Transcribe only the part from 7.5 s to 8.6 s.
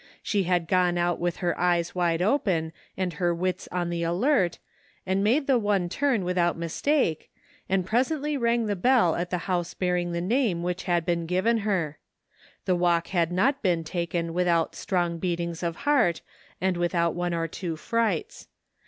and 132 A THY IN a POSITION. presently